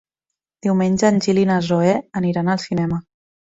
[0.67, 1.93] Diumenge en Gil i na Zoè
[2.23, 3.01] aniran al cinema.